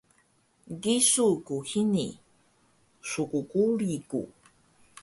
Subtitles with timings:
[0.81, 2.07] Gisu ku hini,
[3.09, 4.21] skguli ku!